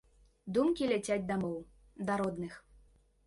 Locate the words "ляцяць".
0.91-1.27